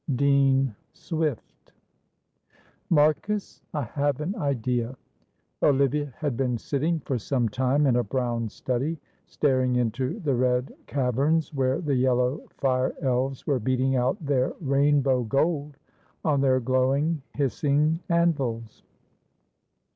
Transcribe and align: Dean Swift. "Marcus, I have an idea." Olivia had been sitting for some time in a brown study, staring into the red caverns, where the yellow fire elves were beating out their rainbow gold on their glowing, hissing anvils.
Dean 0.15 0.73
Swift. 0.93 1.73
"Marcus, 2.89 3.61
I 3.71 3.83
have 3.83 4.19
an 4.19 4.35
idea." 4.37 4.97
Olivia 5.61 6.11
had 6.17 6.35
been 6.35 6.57
sitting 6.57 6.99
for 7.01 7.19
some 7.19 7.47
time 7.47 7.85
in 7.85 7.95
a 7.95 8.03
brown 8.03 8.49
study, 8.49 8.97
staring 9.27 9.75
into 9.75 10.19
the 10.21 10.33
red 10.33 10.73
caverns, 10.87 11.53
where 11.53 11.79
the 11.81 11.93
yellow 11.93 12.41
fire 12.57 12.95
elves 13.03 13.45
were 13.45 13.59
beating 13.59 13.95
out 13.95 14.17
their 14.25 14.53
rainbow 14.59 15.21
gold 15.21 15.77
on 16.25 16.41
their 16.41 16.59
glowing, 16.59 17.21
hissing 17.35 17.99
anvils. 18.09 18.81